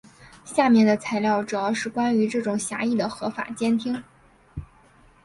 [0.43, 4.03] 下面的材料主要是关于这种狭义的合法监听。